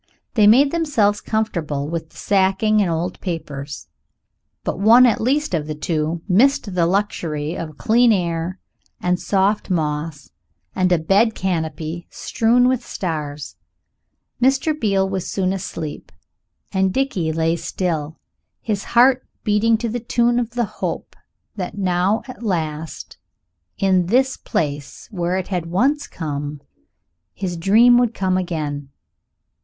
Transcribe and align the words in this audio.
They 0.33 0.47
made 0.47 0.71
themselves 0.71 1.21
comfortable 1.21 1.87
with 1.87 2.09
the 2.09 2.17
sacking 2.17 2.81
and 2.81 2.89
old 2.89 3.19
papers 3.21 3.85
but 4.63 4.79
one 4.79 5.05
at 5.05 5.21
least 5.21 5.53
of 5.53 5.67
the 5.67 5.75
two 5.75 6.23
missed 6.27 6.73
the 6.73 6.87
luxury 6.87 7.55
of 7.55 7.77
clean 7.77 8.11
air 8.11 8.57
and 8.99 9.19
soft 9.19 9.69
moss 9.69 10.31
and 10.73 10.91
a 10.91 10.97
bed 10.97 11.35
canopy 11.35 12.07
strewn 12.09 12.67
with 12.67 12.83
stars. 12.83 13.57
Mr. 14.41 14.73
Beale 14.73 15.07
was 15.07 15.29
soon 15.29 15.53
asleep 15.53 16.11
and 16.71 16.91
Dickie 16.91 17.31
lay 17.31 17.55
still, 17.55 18.17
his 18.59 18.83
heart 18.95 19.23
beating 19.43 19.77
to 19.77 19.87
the 19.87 19.99
tune 19.99 20.39
of 20.39 20.55
the 20.55 20.65
hope 20.81 21.15
that 21.57 21.77
now 21.77 22.23
at 22.27 22.41
last, 22.41 23.19
in 23.77 24.07
this 24.07 24.35
place 24.35 25.07
where 25.11 25.37
it 25.37 25.49
had 25.49 25.67
once 25.67 26.07
come, 26.07 26.59
his 27.35 27.55
dream 27.55 27.99
would 27.99 28.15
come 28.15 28.35
again. 28.35 28.89